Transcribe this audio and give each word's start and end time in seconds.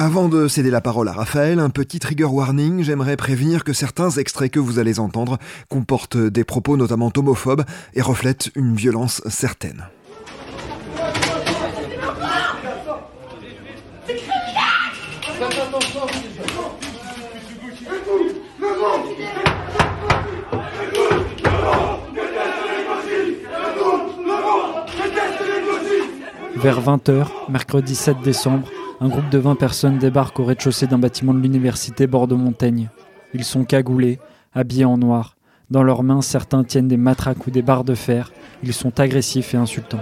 Avant 0.00 0.28
de 0.28 0.46
céder 0.46 0.70
la 0.70 0.80
parole 0.80 1.08
à 1.08 1.12
Raphaël, 1.12 1.58
un 1.58 1.70
petit 1.70 1.98
trigger 1.98 2.26
warning, 2.26 2.84
j'aimerais 2.84 3.16
prévenir 3.16 3.64
que 3.64 3.72
certains 3.72 4.10
extraits 4.10 4.48
que 4.48 4.60
vous 4.60 4.78
allez 4.78 5.00
entendre 5.00 5.38
comportent 5.68 6.16
des 6.16 6.44
propos 6.44 6.76
notamment 6.76 7.10
homophobes 7.16 7.64
et 7.94 8.00
reflètent 8.00 8.52
une 8.54 8.76
violence 8.76 9.20
certaine. 9.28 9.88
Vers 26.54 26.80
20h, 26.80 27.26
mercredi 27.48 27.96
7 27.96 28.20
décembre, 28.22 28.68
un 29.00 29.08
groupe 29.08 29.28
de 29.30 29.38
20 29.38 29.54
personnes 29.54 29.98
débarque 29.98 30.40
au 30.40 30.44
rez-de-chaussée 30.44 30.86
d'un 30.86 30.98
bâtiment 30.98 31.32
de 31.32 31.40
l'université 31.40 32.06
Bordeaux-Montaigne. 32.06 32.88
Ils 33.32 33.44
sont 33.44 33.64
cagoulés, 33.64 34.18
habillés 34.54 34.84
en 34.84 34.98
noir. 34.98 35.36
Dans 35.70 35.82
leurs 35.82 36.02
mains, 36.02 36.22
certains 36.22 36.64
tiennent 36.64 36.88
des 36.88 36.96
matraques 36.96 37.46
ou 37.46 37.50
des 37.50 37.62
barres 37.62 37.84
de 37.84 37.94
fer. 37.94 38.32
Ils 38.62 38.72
sont 38.72 38.98
agressifs 38.98 39.54
et 39.54 39.56
insultants. 39.56 40.00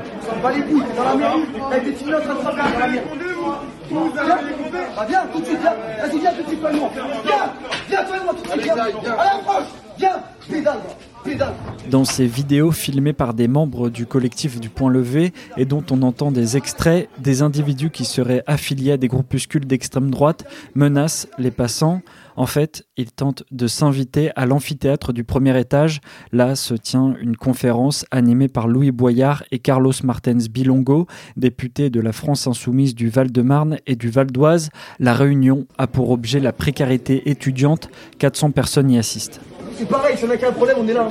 Dans 11.90 12.04
ces 12.04 12.26
vidéos 12.26 12.72
filmées 12.72 13.12
par 13.12 13.34
des 13.34 13.48
membres 13.48 13.90
du 13.90 14.06
collectif 14.06 14.60
du 14.60 14.68
Point 14.68 14.90
Levé 14.90 15.32
et 15.56 15.64
dont 15.64 15.84
on 15.90 16.02
entend 16.02 16.32
des 16.32 16.56
extraits, 16.56 17.08
des 17.18 17.42
individus 17.42 17.90
qui 17.90 18.04
seraient 18.04 18.42
affiliés 18.46 18.92
à 18.92 18.96
des 18.96 19.08
groupuscules 19.08 19.66
d'extrême 19.66 20.10
droite 20.10 20.44
menacent 20.74 21.28
les 21.38 21.50
passants. 21.50 22.02
En 22.36 22.46
fait, 22.46 22.86
ils 22.96 23.12
tentent 23.12 23.44
de 23.50 23.66
s'inviter 23.66 24.30
à 24.36 24.46
l'amphithéâtre 24.46 25.12
du 25.12 25.24
premier 25.24 25.58
étage. 25.58 26.00
Là 26.32 26.54
se 26.54 26.74
tient 26.74 27.16
une 27.20 27.36
conférence 27.36 28.04
animée 28.10 28.48
par 28.48 28.68
Louis 28.68 28.90
Boyard 28.90 29.44
et 29.52 29.58
Carlos 29.58 29.92
Martens 30.02 30.48
Bilongo, 30.50 31.06
députés 31.36 31.88
de 31.88 32.00
la 32.00 32.12
France 32.12 32.46
insoumise 32.46 32.94
du 32.94 33.08
Val-de-Marne 33.08 33.78
et 33.86 33.96
du 33.96 34.10
Val 34.10 34.26
d'Oise. 34.26 34.70
La 34.98 35.14
réunion 35.14 35.66
a 35.78 35.86
pour 35.86 36.10
objet 36.10 36.40
la 36.40 36.52
précarité 36.52 37.30
étudiante. 37.30 37.88
400 38.18 38.50
personnes 38.50 38.90
y 38.90 38.98
assistent. 38.98 39.40
C'est 39.78 39.86
pareil, 39.86 40.16
si 40.16 40.24
on 40.24 40.30
a 40.30 40.36
qu'un 40.38 40.52
problème, 40.52 40.78
on 40.80 40.88
est 40.88 40.94
là. 40.94 41.06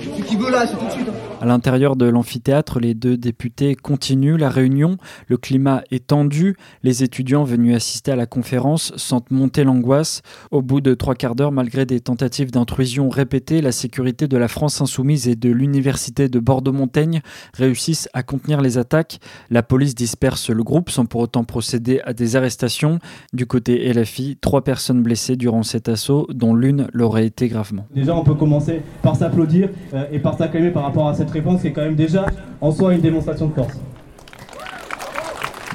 C'est 0.00 0.24
qui 0.24 0.36
veut 0.36 0.50
là, 0.50 0.66
c'est 0.66 0.76
tout 0.76 0.86
de 0.86 0.90
suite. 0.90 1.08
À 1.40 1.46
l'intérieur 1.46 1.94
de 1.94 2.06
l'amphithéâtre, 2.06 2.80
les 2.80 2.94
deux 2.94 3.16
députés 3.16 3.76
continuent 3.76 4.36
la 4.36 4.50
réunion. 4.50 4.96
Le 5.28 5.36
climat 5.36 5.82
est 5.92 6.08
tendu. 6.08 6.56
Les 6.82 7.04
étudiants 7.04 7.44
venus 7.44 7.76
assister 7.76 8.10
à 8.10 8.16
la 8.16 8.26
conférence 8.26 8.92
sentent 8.96 9.30
monter 9.30 9.62
l'angoisse. 9.62 10.22
Au 10.50 10.62
bout 10.62 10.80
de 10.80 10.94
trois 10.94 11.14
quarts 11.14 11.36
d'heure, 11.36 11.52
malgré 11.52 11.86
des 11.86 12.00
tentatives 12.00 12.50
d'intrusion 12.50 13.08
répétées, 13.08 13.60
la 13.60 13.72
sécurité 13.72 14.26
de 14.26 14.36
la 14.36 14.48
France 14.48 14.80
insoumise 14.80 15.28
et 15.28 15.36
de 15.36 15.50
l'université 15.50 16.28
de 16.28 16.38
Bordeaux-Montaigne 16.40 17.20
réussissent 17.54 18.08
à 18.14 18.22
contenir 18.22 18.60
les 18.60 18.78
attaques. 18.78 19.20
La 19.50 19.62
police 19.62 19.94
disperse 19.94 20.50
le 20.50 20.64
groupe 20.64 20.90
sans 20.90 21.06
pour 21.06 21.20
autant 21.20 21.44
procéder 21.44 22.00
à 22.04 22.14
des 22.14 22.34
arrestations. 22.34 22.98
Du 23.32 23.46
côté 23.46 23.92
LFI, 23.92 24.38
trois 24.40 24.64
personnes 24.64 25.02
blessées 25.02 25.36
durant 25.36 25.62
cet 25.62 25.88
assaut, 25.88 26.26
dont 26.30 26.54
l'une 26.54 26.88
l'aurait 26.92 27.26
été 27.26 27.48
gravement. 27.48 27.86
Déjà, 27.94 28.16
on 28.16 28.24
peut 28.24 28.34
commencer 28.34 28.82
par 29.02 29.14
s'applaudir 29.14 29.68
euh, 29.94 30.04
et 30.12 30.18
par 30.18 30.36
s'acclamer 30.36 30.70
par 30.70 30.84
rapport 30.84 31.08
à 31.08 31.14
cette 31.14 31.30
réponse 31.30 31.60
qui 31.62 31.68
est 31.68 31.72
quand 31.72 31.82
même 31.82 31.96
déjà 31.96 32.26
en 32.60 32.70
soi 32.70 32.94
une 32.94 33.00
démonstration 33.00 33.46
de 33.46 33.54
force. 33.54 33.78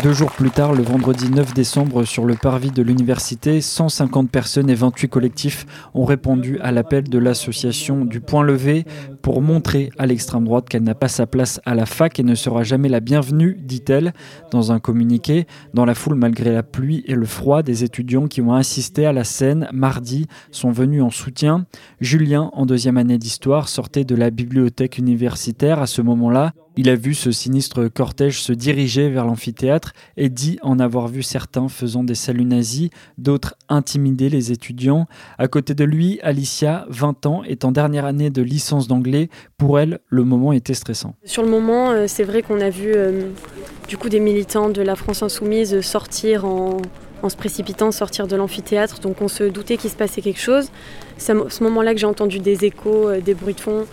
Deux 0.02 0.12
jours 0.12 0.32
plus 0.32 0.50
tard, 0.50 0.74
le 0.74 0.84
vendredi 0.84 1.30
9 1.30 1.54
décembre, 1.54 2.04
sur 2.04 2.26
le 2.26 2.36
parvis 2.36 2.72
de 2.72 2.82
l'université, 2.82 3.62
150 3.62 4.30
personnes 4.30 4.70
et 4.70 4.76
28 4.76 5.08
collectifs 5.08 5.66
ont 5.94 6.04
répondu 6.04 6.60
à 6.60 6.74
l'appel 6.74 7.06
de 7.06 7.18
l'association 7.18 8.04
du 8.04 8.20
Point 8.20 8.44
Levé 8.44 8.86
pour 9.24 9.42
montrer 9.42 9.90
à 9.98 10.06
l'extrême 10.06 10.44
droite 10.44 10.68
qu'elle 10.68 10.84
n'a 10.84 10.96
pas 10.96 11.08
sa 11.08 11.26
place 11.26 11.62
à 11.66 11.74
la 11.74 11.86
fac 11.86 12.20
et 12.20 12.24
ne 12.24 12.36
sera 12.36 12.64
jamais 12.64 12.90
la 12.90 13.00
bienvenue, 13.00 13.58
dit-elle, 13.58 14.14
dans 14.52 14.74
un 14.74 14.80
communiqué. 14.80 15.48
Dans 15.74 15.86
la 15.86 15.96
foule, 15.96 16.16
malgré 16.16 16.52
la 16.52 16.62
pluie 16.62 17.04
et 17.08 17.16
le 17.16 17.26
froid, 17.26 17.64
des 17.64 17.86
étudiants 17.86 18.28
qui 18.28 18.42
ont 18.42 18.54
assisté 18.54 19.06
à 19.06 19.14
la 19.14 19.24
scène 19.24 19.70
mardi 19.72 20.28
sont 20.52 20.72
venus 20.72 21.02
en 21.02 21.10
soutien. 21.10 21.66
Julien, 22.02 22.52
en 22.54 22.66
deuxième 22.66 22.98
année 22.98 23.18
d'histoire, 23.18 23.70
sortait 23.70 24.04
de 24.04 24.14
la 24.14 24.30
bibliothèque 24.30 24.98
universitaire 24.98 25.80
à 25.80 25.88
ce 25.88 26.02
moment-là. 26.02 26.54
Il 26.76 26.90
a 26.90 26.96
vu 26.96 27.14
ce 27.14 27.32
sinistre 27.32 27.88
cortège 27.88 28.42
se 28.42 28.52
diriger 28.52 29.08
vers 29.08 29.26
l'amphithéâtre 29.26 29.94
et 30.18 30.30
dit 30.30 30.58
en 30.64 30.80
avoir 30.80 31.08
vu 31.08 31.22
certains 31.22 31.70
faisant 31.70 32.04
des 32.04 32.16
saluts 32.16 32.46
nazis, 32.46 32.90
d'autres 33.20 33.54
intimider 33.70 34.28
les 34.28 34.52
étudiants. 34.52 35.06
À 35.38 35.48
côté 35.48 35.76
de 35.76 35.84
lui, 35.84 36.20
Alicia, 36.24 36.88
20 36.90 37.28
ans, 37.28 37.44
est 37.44 37.64
en 37.64 37.72
dernière 37.72 38.06
année 38.06 38.32
de 38.32 38.42
licence 38.42 38.88
d'anglais. 38.88 39.13
Pour 39.58 39.80
elle, 39.80 40.00
le 40.08 40.24
moment 40.24 40.54
était 40.54 40.74
stressant. 40.74 41.16
Sur 41.24 41.44
le 41.44 41.50
moment, 41.50 41.92
euh, 41.92 42.06
c'est 42.08 42.24
vrai 42.24 42.42
qu'on 42.42 42.60
a 42.62 42.70
vu 42.70 42.92
euh, 42.96 43.30
du 43.88 43.98
coup 43.98 44.10
des 44.10 44.20
militants 44.20 44.70
de 44.70 44.82
la 44.82 44.96
France 44.96 45.24
insoumise 45.24 45.82
sortir 45.82 46.46
en, 46.46 46.78
se 47.28 47.36
précipitant, 47.36 47.92
sortir 47.92 48.28
de 48.28 48.36
l'amphithéâtre. 48.36 49.00
Donc 49.00 49.22
on 49.22 49.28
se 49.28 49.44
doutait 49.46 49.78
qu'il 49.78 49.90
se 49.90 49.96
passait 49.96 50.22
quelque 50.22 50.42
chose. 50.42 50.70
C'est 51.18 51.34
à 51.34 51.50
ce 51.50 51.64
moment-là 51.64 51.94
que 51.94 52.00
j'ai 52.00 52.06
entendu 52.06 52.40
des 52.40 52.66
échos, 52.66 53.10
euh, 53.10 53.22
des 53.22 53.34
bruits 53.34 53.56
de 53.56 53.62
fond. 53.62 53.86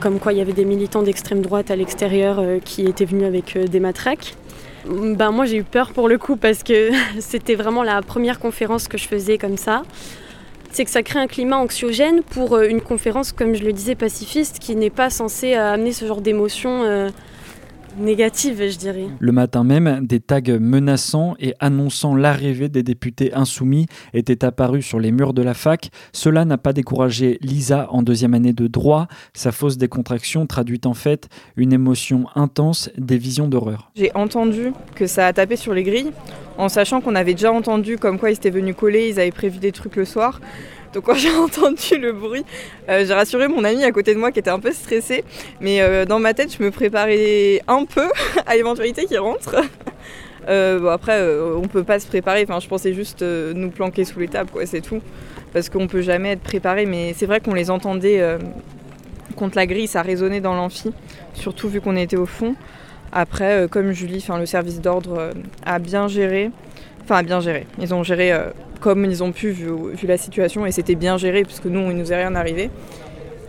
Comme 0.00 0.20
quoi 0.20 0.32
il 0.32 0.38
y 0.38 0.40
avait 0.40 0.54
des 0.54 0.64
militants 0.64 1.02
d'extrême 1.02 1.42
droite 1.42 1.70
à 1.70 1.76
l'extérieur 1.76 2.42
qui 2.64 2.86
étaient 2.86 3.04
venus 3.04 3.26
avec 3.26 3.58
des 3.58 3.78
matraques. 3.78 4.36
Ben, 4.86 5.32
moi 5.32 5.44
j'ai 5.44 5.58
eu 5.58 5.64
peur 5.64 5.92
pour 5.92 6.08
le 6.08 6.16
coup 6.16 6.36
parce 6.36 6.62
que 6.62 6.88
c'était 7.18 7.54
vraiment 7.54 7.82
la 7.82 8.00
première 8.00 8.38
conférence 8.38 8.88
que 8.88 8.96
je 8.96 9.06
faisais 9.06 9.36
comme 9.36 9.58
ça. 9.58 9.82
C'est 10.74 10.84
que 10.84 10.90
ça 10.90 11.04
crée 11.04 11.20
un 11.20 11.28
climat 11.28 11.58
anxiogène 11.58 12.24
pour 12.24 12.58
une 12.58 12.80
conférence, 12.80 13.30
comme 13.30 13.54
je 13.54 13.62
le 13.62 13.72
disais, 13.72 13.94
pacifiste, 13.94 14.58
qui 14.58 14.74
n'est 14.74 14.90
pas 14.90 15.08
censée 15.08 15.54
amener 15.54 15.92
ce 15.92 16.04
genre 16.04 16.20
d'émotions 16.20 17.12
négative, 17.98 18.62
je 18.68 18.76
dirais. 18.78 19.06
Le 19.18 19.32
matin 19.32 19.64
même, 19.64 20.06
des 20.06 20.20
tags 20.20 20.40
menaçants 20.60 21.34
et 21.38 21.54
annonçant 21.60 22.14
l'arrivée 22.14 22.68
des 22.68 22.82
députés 22.82 23.32
insoumis 23.34 23.86
étaient 24.12 24.44
apparus 24.44 24.86
sur 24.86 25.00
les 25.00 25.12
murs 25.12 25.34
de 25.34 25.42
la 25.42 25.54
fac. 25.54 25.90
Cela 26.12 26.44
n'a 26.44 26.58
pas 26.58 26.72
découragé 26.72 27.38
Lisa 27.42 27.88
en 27.90 28.02
deuxième 28.02 28.34
année 28.34 28.52
de 28.52 28.66
droit. 28.66 29.08
Sa 29.32 29.52
fausse 29.52 29.78
décontraction 29.78 30.46
traduit 30.46 30.80
en 30.84 30.94
fait 30.94 31.28
une 31.56 31.72
émotion 31.72 32.26
intense, 32.34 32.90
des 32.98 33.18
visions 33.18 33.48
d'horreur. 33.48 33.90
J'ai 33.94 34.14
entendu 34.14 34.72
que 34.94 35.06
ça 35.06 35.26
a 35.26 35.32
tapé 35.32 35.56
sur 35.56 35.74
les 35.74 35.82
grilles, 35.82 36.12
en 36.58 36.68
sachant 36.68 37.00
qu'on 37.00 37.14
avait 37.14 37.34
déjà 37.34 37.52
entendu 37.52 37.98
comme 37.98 38.18
quoi 38.18 38.30
ils 38.30 38.34
étaient 38.34 38.50
venus 38.50 38.76
coller, 38.76 39.08
ils 39.08 39.20
avaient 39.20 39.30
prévu 39.30 39.58
des 39.58 39.72
trucs 39.72 39.96
le 39.96 40.04
soir. 40.04 40.40
Donc 40.94 41.04
quand 41.04 41.14
j'ai 41.14 41.30
entendu 41.36 41.98
le 41.98 42.12
bruit, 42.12 42.44
euh, 42.88 43.04
j'ai 43.04 43.12
rassuré 43.12 43.48
mon 43.48 43.64
ami 43.64 43.84
à 43.84 43.92
côté 43.92 44.14
de 44.14 44.18
moi 44.18 44.30
qui 44.32 44.38
était 44.38 44.50
un 44.50 44.60
peu 44.60 44.72
stressé. 44.72 45.24
Mais 45.60 45.82
euh, 45.82 46.06
dans 46.06 46.20
ma 46.20 46.32
tête, 46.32 46.56
je 46.56 46.62
me 46.62 46.70
préparais 46.70 47.60
un 47.66 47.84
peu 47.84 48.08
à 48.46 48.56
l'éventualité 48.56 49.04
qu'il 49.04 49.18
rentre. 49.18 49.56
Euh, 50.46 50.78
bon, 50.78 50.88
après, 50.88 51.20
euh, 51.20 51.56
on 51.56 51.68
peut 51.68 51.84
pas 51.84 51.98
se 51.98 52.06
préparer. 52.06 52.42
Enfin, 52.46 52.60
je 52.60 52.68
pensais 52.68 52.92
juste 52.92 53.22
nous 53.22 53.70
planquer 53.70 54.04
sous 54.04 54.18
les 54.20 54.28
tables, 54.28 54.50
quoi, 54.50 54.66
c'est 54.66 54.82
tout. 54.82 55.00
Parce 55.54 55.70
qu'on 55.70 55.86
peut 55.86 56.02
jamais 56.02 56.32
être 56.32 56.42
préparé. 56.42 56.84
Mais 56.84 57.14
c'est 57.16 57.24
vrai 57.24 57.40
qu'on 57.40 57.54
les 57.54 57.70
entendait 57.70 58.22
contre 59.36 59.56
la 59.56 59.64
grille, 59.64 59.86
ça 59.86 60.02
résonnait 60.02 60.42
dans 60.42 60.52
l'amphi, 60.52 60.92
surtout 61.32 61.70
vu 61.70 61.80
qu'on 61.80 61.96
était 61.96 62.18
au 62.18 62.26
fond. 62.26 62.56
Après, 63.10 63.66
comme 63.70 63.92
Julie, 63.92 64.22
le 64.38 64.44
service 64.44 64.82
d'ordre 64.82 65.30
a 65.64 65.78
bien 65.78 66.08
géré, 66.08 66.50
enfin 67.04 67.22
bien 67.22 67.40
géré. 67.40 67.66
Ils 67.80 67.94
ont 67.94 68.02
géré 68.02 68.32
comme 68.80 69.04
ils 69.04 69.22
ont 69.22 69.32
pu 69.32 69.50
vu, 69.50 69.70
vu 69.94 70.06
la 70.06 70.16
situation 70.16 70.66
et 70.66 70.72
c'était 70.72 70.94
bien 70.94 71.16
géré 71.16 71.42
puisque 71.42 71.66
nous, 71.66 71.90
il 71.90 71.96
nous 71.96 72.12
est 72.12 72.16
rien 72.16 72.34
arrivé. 72.34 72.70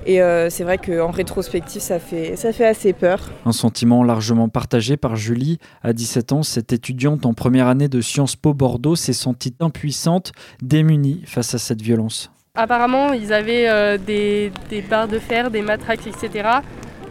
Et 0.06 0.22
euh, 0.22 0.50
c'est 0.50 0.64
vrai 0.64 0.78
qu'en 0.78 1.10
rétrospective, 1.10 1.82
ça 1.82 2.00
fait, 2.00 2.36
ça 2.36 2.54
fait 2.54 2.68
assez 2.68 2.94
peur. 2.94 3.32
Un 3.46 3.52
sentiment 3.52 4.04
largement 4.04 4.50
partagé 4.50 4.98
par 4.98 5.16
Julie. 5.16 5.58
À 5.84 5.94
17 5.94 6.32
ans, 6.32 6.44
cette 6.44 6.74
étudiante 6.74 7.26
en 7.26 7.34
première 7.34 7.68
année 7.68 7.88
de 7.88 8.02
Sciences 8.02 8.36
Po 8.36 8.54
Bordeaux 8.54 8.96
s'est 8.96 9.14
sentie 9.14 9.56
impuissante, 9.60 10.32
démunie 10.62 11.24
face 11.26 11.56
à 11.56 11.58
cette 11.58 11.82
violence. 11.82 12.32
Apparemment, 12.54 13.14
ils 13.14 13.34
avaient 13.34 13.68
euh, 13.68 13.98
des, 13.98 14.52
barres 14.90 15.08
de 15.08 15.18
fer, 15.18 15.50
des 15.50 15.62
matraques, 15.62 16.08
etc. 16.08 16.50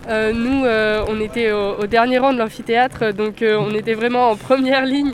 Euh, 0.09 0.33
nous, 0.33 0.65
on 1.13 1.21
était 1.21 1.51
au, 1.51 1.87
dernier 1.87 2.19
rang 2.19 2.33
de 2.33 2.39
l'amphithéâtre, 2.39 3.13
donc 3.13 3.43
on 3.43 3.75
était 3.75 3.95
vraiment 3.95 4.31
en 4.31 4.37
première 4.37 4.87
ligne 4.87 5.13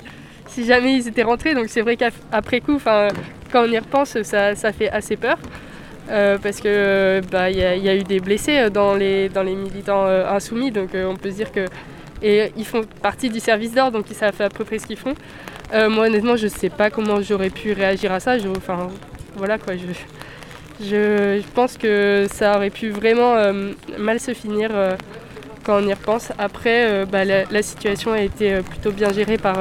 si 0.60 0.66
jamais 0.66 0.94
ils 0.94 1.08
étaient 1.08 1.22
rentrés. 1.22 1.54
Donc 1.54 1.66
c'est 1.68 1.80
vrai 1.80 1.96
qu'après 1.96 2.60
coup, 2.60 2.78
quand 2.84 3.64
on 3.64 3.70
y 3.70 3.78
repense, 3.78 4.20
ça, 4.22 4.54
ça 4.54 4.72
fait 4.72 4.90
assez 4.90 5.16
peur. 5.16 5.38
Euh, 6.08 6.38
parce 6.42 6.60
que 6.60 7.20
bah, 7.30 7.50
y, 7.50 7.62
a 7.62 7.94
eu 7.94 8.02
des 8.02 8.18
blessés 8.18 8.58
euh, 8.58 8.70
dans 8.70 8.94
les, 8.94 9.28
dans 9.28 9.44
les 9.44 9.54
militants 9.54 10.06
euh, 10.06 10.28
insoumis, 10.28 10.72
donc 10.72 10.90
on 10.94 11.14
peut 11.14 11.30
se 11.30 11.36
dire 11.36 11.52
que 11.52 11.66
et 12.22 12.52
ils 12.56 12.66
font 12.66 12.82
partie 13.00 13.30
du 13.30 13.38
service 13.38 13.72
d'ordre, 13.74 13.92
donc 13.92 14.10
ils 14.10 14.16
savent 14.16 14.40
à 14.40 14.48
peu 14.48 14.64
près 14.64 14.78
ce 14.78 14.86
qu'ils 14.86 14.98
font. 14.98 15.14
moi 15.72 16.06
honnêtement, 16.06 16.36
je 16.36 16.48
sais 16.48 16.68
pas 16.68 16.90
comment 16.90 17.22
j'aurais 17.22 17.48
pu 17.48 17.72
réagir 17.72 18.12
à 18.12 18.18
ça. 18.18 18.36
enfin 18.56 18.88
voilà 19.36 19.56
quoi, 19.56 19.74
je, 19.76 20.84
je, 20.84 21.42
pense 21.54 21.78
que 21.78 22.26
ça 22.30 22.56
aurait 22.56 22.70
pu 22.70 22.90
vraiment 22.90 23.36
mal 23.98 24.20
se 24.20 24.34
finir 24.34 24.70
quand 25.64 25.80
on 25.82 25.86
y 25.86 25.94
repense. 25.94 26.32
Après, 26.38 27.06
bah, 27.06 27.24
la, 27.24 27.44
la, 27.44 27.62
situation 27.62 28.12
a 28.12 28.20
été 28.20 28.60
plutôt 28.68 28.90
bien 28.90 29.12
gérée 29.12 29.38
par 29.38 29.56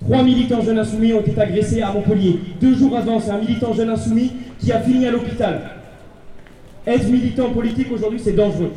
Trois 0.00 0.22
militants 0.22 0.60
jeunes 0.60 0.78
insoumis 0.78 1.12
ont 1.12 1.20
été 1.20 1.40
agressés 1.40 1.82
à 1.82 1.92
Montpellier. 1.92 2.38
Deux 2.60 2.74
jours 2.74 2.96
avant, 2.96 3.18
c'est 3.18 3.30
un 3.30 3.38
militant 3.38 3.72
jeune 3.72 3.90
insoumis 3.90 4.32
qui 4.60 4.70
a 4.70 4.80
fini 4.80 5.06
à 5.06 5.10
l'hôpital. 5.10 5.60
Être 6.86 7.08
militant 7.08 7.50
politique 7.50 7.88
aujourd'hui, 7.92 8.20
c'est 8.22 8.32
dangereux. 8.32 8.72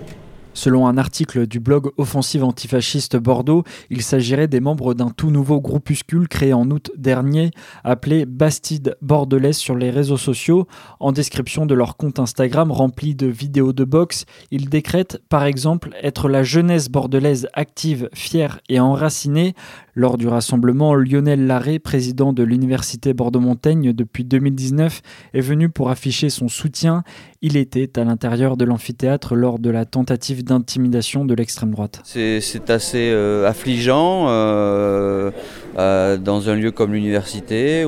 Selon 0.53 0.87
un 0.87 0.97
article 0.97 1.47
du 1.47 1.59
blog 1.59 1.91
Offensive 1.97 2.43
antifasciste 2.43 3.17
Bordeaux, 3.17 3.63
il 3.89 4.03
s'agirait 4.03 4.47
des 4.47 4.59
membres 4.59 4.93
d'un 4.93 5.09
tout 5.09 5.31
nouveau 5.31 5.59
groupuscule 5.59 6.27
créé 6.27 6.53
en 6.53 6.69
août 6.69 6.91
dernier, 6.95 7.51
appelé 7.83 8.25
Bastide 8.25 8.95
Bordelaise 9.01 9.57
sur 9.57 9.75
les 9.75 9.89
réseaux 9.89 10.17
sociaux. 10.17 10.67
En 10.99 11.11
description 11.11 11.65
de 11.65 11.73
leur 11.73 11.97
compte 11.97 12.19
Instagram 12.19 12.71
rempli 12.71 13.15
de 13.15 13.25
vidéos 13.27 13.73
de 13.73 13.83
boxe, 13.83 14.25
ils 14.51 14.69
décrètent 14.69 15.21
par 15.27 15.43
exemple 15.43 15.89
être 16.03 16.29
la 16.29 16.43
jeunesse 16.43 16.87
bordelaise 16.89 17.47
active, 17.53 18.09
fière 18.13 18.59
et 18.69 18.79
enracinée. 18.79 19.55
Lors 19.95 20.17
du 20.17 20.27
rassemblement, 20.27 20.95
Lionel 20.95 21.45
Larré, 21.45 21.77
président 21.77 22.33
de 22.33 22.41
l'Université 22.41 23.13
Bordeaux-Montaigne 23.13 23.93
depuis 23.93 24.23
2019, 24.23 25.01
est 25.35 25.41
venu 25.41 25.69
pour 25.69 25.91
afficher 25.91 26.31
son 26.31 26.47
soutien. 26.47 27.03
Il 27.43 27.57
était 27.57 27.99
à 27.99 28.03
l'intérieur 28.03 28.57
de 28.57 28.65
l'amphithéâtre 28.65 29.35
lors 29.35 29.59
de 29.59 29.69
la 29.69 29.85
tentative 29.85 30.43
d'intimidation 30.43 31.25
de 31.25 31.35
l'extrême 31.35 31.71
droite. 31.71 32.01
C'est 32.05 32.69
assez 32.71 33.11
euh, 33.11 33.47
affligeant 33.47 34.25
euh, 34.29 35.29
euh, 35.77 36.17
dans 36.17 36.49
un 36.49 36.55
lieu 36.55 36.71
comme 36.71 36.93
l'université 36.93 37.85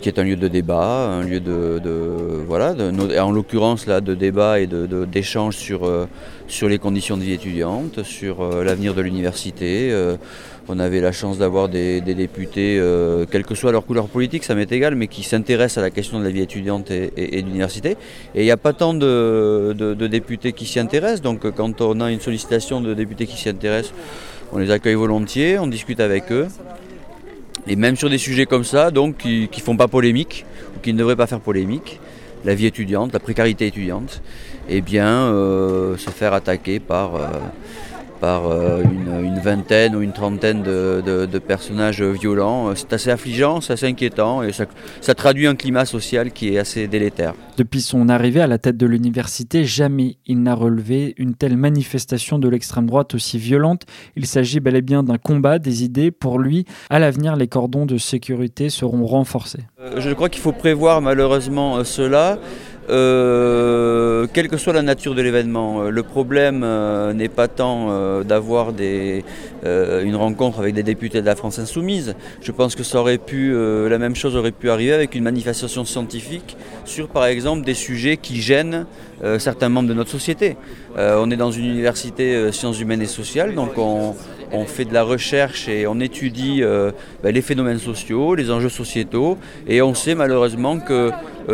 qui 0.00 0.08
est 0.08 0.18
un 0.18 0.24
lieu 0.24 0.36
de 0.36 0.48
débat, 0.48 1.08
un 1.08 1.22
lieu 1.22 1.40
de, 1.40 1.80
voilà, 2.46 2.74
en 3.20 3.30
l'occurrence 3.30 3.86
là 3.86 4.00
de 4.00 4.14
débat 4.14 4.60
et 4.60 4.66
d'échange 4.66 5.56
sur 5.56 5.90
sur 6.48 6.68
les 6.68 6.78
conditions 6.78 7.16
de 7.16 7.22
vie 7.22 7.32
étudiante, 7.32 8.02
sur 8.02 8.42
l'avenir 8.62 8.94
de 8.94 9.02
l'université. 9.02 9.92
On 10.68 10.80
avait 10.80 11.00
la 11.00 11.12
chance 11.12 11.38
d'avoir 11.38 11.68
des, 11.68 12.00
députés, 12.00 12.76
euh, 12.80 13.24
quelle 13.30 13.44
que 13.44 13.54
soit 13.54 13.70
leur 13.70 13.86
couleur 13.86 14.08
politique, 14.08 14.42
ça 14.42 14.56
m'est 14.56 14.70
égal, 14.72 14.96
mais 14.96 15.06
qui 15.06 15.22
s'intéressent 15.22 15.78
à 15.78 15.82
la 15.82 15.90
question 15.90 16.18
de 16.18 16.24
la 16.24 16.30
vie 16.30 16.40
étudiante 16.40 16.90
et, 16.90 17.10
de 17.16 17.46
l'université. 17.46 17.90
Et 18.34 18.42
il 18.42 18.44
n'y 18.44 18.50
a 18.50 18.56
pas 18.56 18.72
tant 18.72 18.92
de, 18.92 19.94
députés 20.08 20.52
qui 20.52 20.66
s'y 20.66 20.80
intéressent, 20.80 21.22
donc 21.22 21.48
quand 21.52 21.80
on 21.80 22.00
a 22.00 22.10
une 22.10 22.20
sollicitation 22.20 22.80
de 22.80 22.94
députés 22.94 23.26
qui 23.26 23.36
s'y 23.36 23.48
intéressent, 23.48 23.94
on 24.52 24.58
les 24.58 24.70
accueille 24.70 24.94
volontiers, 24.94 25.58
on 25.58 25.66
discute 25.66 26.00
avec 26.00 26.30
eux. 26.32 26.48
Et 27.66 27.76
même 27.76 27.96
sur 27.96 28.08
des 28.08 28.18
sujets 28.18 28.46
comme 28.46 28.64
ça, 28.64 28.90
donc 28.90 29.16
qui 29.18 29.48
ne 29.52 29.60
font 29.60 29.76
pas 29.76 29.88
polémique, 29.88 30.44
ou 30.76 30.80
qui 30.80 30.92
ne 30.92 30.98
devraient 30.98 31.16
pas 31.16 31.26
faire 31.26 31.40
polémique, 31.40 32.00
la 32.44 32.54
vie 32.54 32.66
étudiante, 32.66 33.12
la 33.12 33.18
précarité 33.18 33.66
étudiante, 33.66 34.22
eh 34.68 34.80
bien 34.80 35.08
euh, 35.08 35.96
se 35.96 36.10
faire 36.10 36.32
attaquer 36.32 36.80
par... 36.80 37.16
Euh, 37.16 37.28
par 38.20 38.46
euh, 38.46 38.82
une, 38.82 39.38
vingtaine 39.38 39.94
ou 39.94 40.02
une 40.02 40.12
trentaine 40.12 40.62
de, 40.62 41.38
personnages 41.38 42.02
violents. 42.02 42.74
C'est 42.74 42.92
assez 42.92 43.10
affligeant, 43.10 43.60
c'est 43.60 43.74
assez 43.74 43.86
inquiétant 43.86 44.42
et 44.42 44.50
ça, 44.52 45.14
traduit 45.14 45.46
un 45.46 45.54
climat 45.54 45.84
social 45.84 46.32
qui 46.32 46.54
est 46.54 46.58
assez 46.58 46.88
délétère. 46.88 47.34
Depuis 47.56 47.80
son 47.80 48.08
arrivée 48.08 48.40
à 48.40 48.46
la 48.46 48.58
tête 48.58 48.76
de 48.76 48.86
l'université, 48.86 49.64
jamais 49.64 50.16
il 50.26 50.42
n'a 50.42 50.54
relevé 50.54 51.14
une 51.16 51.34
telle 51.34 51.56
manifestation 51.56 52.38
de 52.38 52.48
l'extrême 52.48 52.86
droite 52.86 53.14
aussi 53.14 53.38
violente. 53.38 53.82
Il 54.16 54.26
s'agit 54.26 54.60
bel 54.60 54.76
et 54.76 54.82
bien 54.82 55.02
d'un 55.02 55.18
combat 55.18 55.58
des 55.58 55.84
idées. 55.84 56.10
Pour 56.10 56.38
lui, 56.38 56.64
à 56.90 56.98
l'avenir, 56.98 57.36
les 57.36 57.48
cordons 57.48 57.86
de 57.86 57.98
sécurité 57.98 58.68
seront 58.68 59.06
renforcés. 59.06 59.64
Euh, 59.80 60.00
je 60.00 60.10
crois 60.10 60.28
qu'il 60.28 60.42
faut 60.42 60.52
prévoir 60.52 61.00
malheureusement 61.00 61.76
euh, 61.78 61.84
cela. 61.84 62.38
Euh, 62.88 64.26
quelle 64.32 64.48
que 64.48 64.56
soit 64.56 64.72
la 64.72 64.82
nature 64.82 65.14
de 65.14 65.22
l'événement, 65.22 65.82
euh, 65.82 65.90
le 65.90 66.02
problème 66.02 66.62
euh, 66.62 67.12
n'est 67.12 67.28
pas 67.28 67.48
tant 67.48 67.66
d'avoir 68.22 68.72
une 68.74 70.16
rencontre 70.16 70.60
avec 70.60 70.74
des 70.74 70.82
députés 70.82 71.20
de 71.20 71.26
la 71.26 71.36
France 71.36 71.58
insoumise. 71.58 72.14
Je 72.40 72.52
pense 72.52 72.74
que 72.74 72.82
ça 72.82 73.00
aurait 73.00 73.18
pu, 73.18 73.52
la 73.52 73.98
même 73.98 74.14
chose 74.14 74.36
aurait 74.36 74.52
pu 74.52 74.70
arriver 74.70 74.92
avec 74.92 75.14
une 75.14 75.24
manifestation 75.24 75.84
scientifique 75.84 76.56
sur, 76.84 77.08
par 77.08 77.26
exemple, 77.26 77.64
des 77.64 77.74
sujets 77.74 78.16
qui 78.16 78.40
gênent 78.40 78.86
certains 79.38 79.68
membres 79.68 79.88
de 79.88 79.94
notre 79.94 80.10
société. 80.10 80.56
on 80.96 81.30
est 81.30 81.36
dans 81.36 81.50
une 81.50 81.66
université 81.66 82.52
sciences 82.52 82.80
humaines 82.80 83.02
et 83.02 83.06
sociales, 83.06 83.54
donc 83.54 83.78
on, 83.78 84.14
fait 84.66 84.84
de 84.84 84.94
la 84.94 85.02
recherche 85.02 85.68
et 85.68 85.86
on 85.86 86.00
étudie 86.00 86.62
ben, 87.22 87.34
les 87.34 87.42
phénomènes 87.42 87.78
sociaux, 87.78 88.34
les 88.34 88.50
enjeux 88.50 88.68
sociétaux, 88.68 89.38
et 89.66 89.82
on 89.82 89.94
sait 89.94 90.14
malheureusement 90.14 90.78
que 90.78 91.10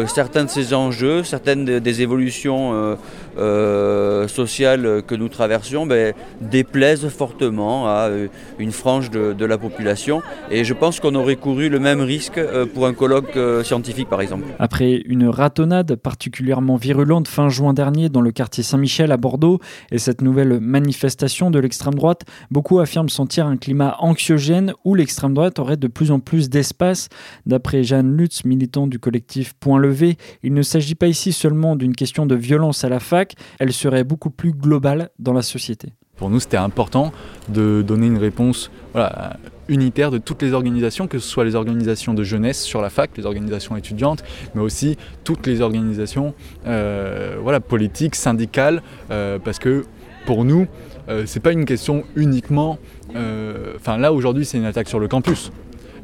certains 0.07 0.45
de 0.45 0.51
ces 0.51 0.75
enjeux, 0.75 1.23
certaines 1.23 1.65
des 1.65 2.03
évolutions 2.03 2.73
euh, 2.73 2.95
euh, 3.39 4.29
sociales 4.29 5.03
que 5.07 5.15
nous 5.15 5.29
traversions 5.29 5.87
ben, 5.87 6.15
déplaisent 6.41 7.09
fortement 7.09 7.87
à 7.87 8.09
une 8.59 8.73
frange 8.73 9.11
de, 9.11 9.45
la 9.45 9.59
population. 9.59 10.23
Et 10.51 10.65
je 10.65 10.73
pense 10.73 11.01
qu'on 11.01 11.15
aurait 11.15 11.37
couru 11.37 11.69
le 11.69 11.81
même 11.81 12.01
risque 12.01 12.41
pour 12.75 12.87
un 12.87 12.93
colloque 12.95 13.37
scientifique, 13.65 14.09
par 14.09 14.21
exemple. 14.21 14.45
Après 14.59 15.03
une 15.07 15.29
ratonnade 15.29 15.97
particulièrement 15.97 16.77
virulente 16.77 17.27
fin 17.29 17.49
juin 17.49 17.75
dernier 17.75 18.09
dans 18.09 18.21
le 18.21 18.31
quartier 18.31 18.63
Saint-Michel 18.63 19.11
à 19.11 19.17
Bordeaux 19.17 19.59
et 19.91 19.99
cette 19.99 20.23
nouvelle 20.23 20.61
manifestation 20.61 21.51
de 21.51 21.59
l'extrême 21.59 21.95
droite, 21.95 22.23
beaucoup 22.51 22.79
affirment 22.79 23.09
sentir 23.09 23.47
un 23.47 23.57
climat 23.57 23.97
anxiogène 23.99 24.75
où 24.85 24.95
l'extrême 24.95 25.35
droite 25.35 25.59
aurait 25.59 25.77
de 25.77 25.89
plus 25.89 26.11
en 26.11 26.21
plus 26.21 26.49
d'espace. 26.49 27.09
D'après 27.47 27.83
Jeanne 27.83 28.17
Lutz, 28.17 28.45
militant 28.45 28.87
du 28.87 28.99
collectif 28.99 29.55
Point 29.55 29.82
il 30.43 30.55
ne 30.55 30.63
s'agit 30.63 30.95
pas 30.95 31.07
ici 31.07 31.33
seulement 31.33 31.77
d'une 31.77 31.95
question 31.95 32.27
de 32.27 32.35
violence 32.35 32.85
à 32.85 32.89
la 32.89 33.01
fac, 33.01 33.35
elle 33.59 33.73
serait 33.73 34.05
beaucoup 34.05 34.31
plus 34.31 34.53
globale 34.53 35.11
dans 35.19 35.33
la 35.33 35.43
société. 35.43 35.93
Pour 36.17 36.31
nous, 36.31 36.41
c'était 36.41 36.57
important 36.57 37.13
de 37.49 37.83
donner 37.83 38.07
une 38.07 38.19
réponse 38.19 38.71
unitaire 39.69 40.11
de 40.11 40.19
toutes 40.19 40.43
les 40.43 40.53
organisations, 40.53 41.07
que 41.07 41.19
ce 41.19 41.29
soit 41.29 41.45
les 41.45 41.55
organisations 41.55 42.15
de 42.15 42.23
jeunesse 42.23 42.63
sur 42.63 42.81
la 42.81 42.91
fac, 42.91 43.11
les 43.17 43.27
organisations 43.27 43.77
étudiantes, 43.77 44.23
mais 44.55 44.61
aussi 44.61 44.97
toutes 45.25 45.47
les 45.47 45.61
organisations 45.61 46.35
euh, 46.67 47.37
voilà, 47.41 47.61
politiques, 47.61 48.15
syndicales, 48.15 48.83
euh, 49.11 49.39
parce 49.39 49.59
que 49.59 49.85
pour 50.27 50.45
nous, 50.45 50.67
euh, 51.09 51.25
c'est 51.27 51.41
pas 51.41 51.53
une 51.53 51.65
question 51.65 52.05
uniquement. 52.15 52.79
Enfin, 53.77 53.99
là 53.99 54.13
aujourd'hui, 54.13 54.45
c'est 54.45 54.59
une 54.59 54.65
attaque 54.65 54.89
sur 54.89 54.99
le 54.99 55.09
campus 55.09 55.51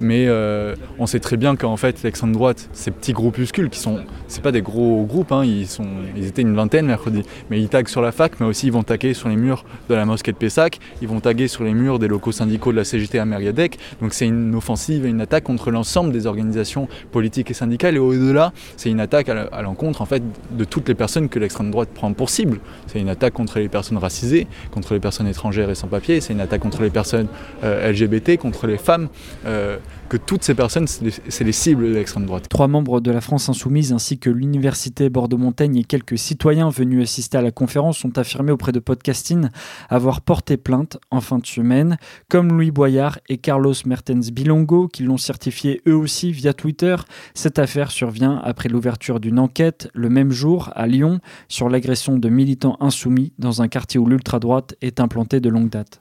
mais 0.00 0.26
euh, 0.28 0.74
on 0.98 1.06
sait 1.06 1.20
très 1.20 1.36
bien 1.36 1.56
qu'en 1.56 1.76
fait 1.76 2.02
l'extrême 2.02 2.32
droite, 2.32 2.68
ces 2.72 2.90
petits 2.90 3.12
groupuscules 3.12 3.70
qui 3.70 3.78
sont, 3.78 4.00
c'est 4.26 4.42
pas 4.42 4.52
des 4.52 4.62
gros 4.62 5.04
groupes, 5.04 5.32
hein, 5.32 5.44
ils, 5.44 5.66
sont, 5.66 5.86
ils 6.16 6.26
étaient 6.26 6.42
une 6.42 6.54
vingtaine 6.54 6.86
mercredi, 6.86 7.22
mais 7.50 7.60
ils 7.60 7.68
taguent 7.68 7.88
sur 7.88 8.02
la 8.02 8.12
fac, 8.12 8.40
mais 8.40 8.46
aussi 8.46 8.66
ils 8.66 8.72
vont 8.72 8.82
taguer 8.82 9.14
sur 9.14 9.28
les 9.28 9.36
murs 9.36 9.64
de 9.88 9.94
la 9.94 10.04
mosquée 10.04 10.32
de 10.32 10.36
Pessac, 10.36 10.78
ils 11.02 11.08
vont 11.08 11.20
taguer 11.20 11.48
sur 11.48 11.64
les 11.64 11.74
murs 11.74 11.98
des 11.98 12.08
locaux 12.08 12.32
syndicaux 12.32 12.72
de 12.72 12.76
la 12.76 12.84
CGT 12.84 13.18
à 13.18 13.24
Meriadec, 13.24 13.78
donc 14.00 14.14
c'est 14.14 14.26
une 14.26 14.54
offensive 14.54 15.06
et 15.06 15.08
une 15.08 15.20
attaque 15.20 15.44
contre 15.44 15.70
l'ensemble 15.70 16.12
des 16.12 16.26
organisations 16.26 16.88
politiques 17.12 17.50
et 17.50 17.54
syndicales, 17.54 17.96
et 17.96 17.98
au-delà, 17.98 18.52
c'est 18.76 18.90
une 18.90 19.00
attaque 19.00 19.28
à 19.28 19.62
l'encontre 19.62 20.02
en 20.02 20.06
fait 20.06 20.22
de 20.50 20.64
toutes 20.64 20.88
les 20.88 20.94
personnes 20.94 21.28
que 21.28 21.38
l'extrême 21.38 21.70
droite 21.70 21.90
prend 21.94 22.12
pour 22.12 22.30
cible. 22.30 22.60
C'est 22.86 23.00
une 23.00 23.08
attaque 23.08 23.34
contre 23.34 23.58
les 23.58 23.68
personnes 23.68 23.98
racisées, 23.98 24.46
contre 24.70 24.94
les 24.94 25.00
personnes 25.00 25.26
étrangères 25.26 25.70
et 25.70 25.74
sans 25.74 25.88
papier, 25.88 26.20
c'est 26.20 26.32
une 26.32 26.40
attaque 26.40 26.60
contre 26.60 26.82
les 26.82 26.90
personnes 26.90 27.28
euh, 27.64 27.90
LGBT, 27.92 28.36
contre 28.36 28.66
les 28.66 28.78
femmes. 28.78 29.08
Euh, 29.46 29.78
que 30.08 30.16
toutes 30.16 30.42
ces 30.42 30.54
personnes, 30.54 30.86
c'est 30.86 31.44
les 31.44 31.52
cibles 31.52 31.88
de 31.88 31.94
l'extrême 31.94 32.24
droite. 32.26 32.48
Trois 32.48 32.68
membres 32.68 33.00
de 33.00 33.10
la 33.10 33.20
France 33.20 33.48
Insoumise 33.48 33.92
ainsi 33.92 34.18
que 34.18 34.30
l'Université 34.30 35.10
Bordeaux-Montaigne 35.10 35.76
et 35.76 35.84
quelques 35.84 36.18
citoyens 36.18 36.70
venus 36.70 37.02
assister 37.02 37.36
à 37.38 37.42
la 37.42 37.50
conférence 37.50 38.04
ont 38.04 38.12
affirmé 38.16 38.52
auprès 38.52 38.72
de 38.72 38.80
Podcasting 38.80 39.48
avoir 39.88 40.22
porté 40.22 40.56
plainte 40.56 40.98
en 41.10 41.20
fin 41.20 41.38
de 41.38 41.46
semaine, 41.46 41.98
comme 42.28 42.48
Louis 42.48 42.70
Boyard 42.70 43.18
et 43.28 43.38
Carlos 43.38 43.74
Mertens 43.84 44.30
Bilongo 44.32 44.88
qui 44.88 45.02
l'ont 45.02 45.18
certifié 45.18 45.82
eux 45.86 45.96
aussi 45.96 46.32
via 46.32 46.54
Twitter. 46.54 46.96
Cette 47.34 47.58
affaire 47.58 47.90
survient 47.90 48.40
après 48.42 48.68
l'ouverture 48.68 49.20
d'une 49.20 49.38
enquête 49.38 49.90
le 49.94 50.08
même 50.08 50.30
jour 50.30 50.70
à 50.74 50.86
Lyon 50.86 51.20
sur 51.48 51.68
l'agression 51.68 52.18
de 52.18 52.28
militants 52.28 52.76
insoumis 52.80 53.32
dans 53.38 53.62
un 53.62 53.68
quartier 53.68 54.00
où 54.00 54.06
l'ultra-droite 54.06 54.74
est 54.80 55.00
implantée 55.00 55.40
de 55.40 55.48
longue 55.48 55.70
date. 55.70 56.00